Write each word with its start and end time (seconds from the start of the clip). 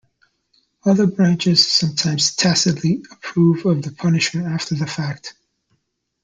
Other 0.83 1.05
branches 1.05 1.67
sometimes 1.71 2.35
tacitly 2.35 3.03
approve 3.11 3.67
of 3.67 3.83
the 3.83 3.91
punishment 3.91 4.47
after 4.47 4.73
the 4.73 4.87
fact. 4.87 5.35